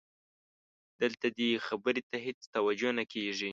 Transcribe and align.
دلته 1.01 1.27
دې 1.37 1.49
خبرې 1.67 2.01
ته 2.09 2.17
هېڅ 2.25 2.39
توجه 2.53 2.91
نه 2.97 3.03
کېږي. 3.13 3.49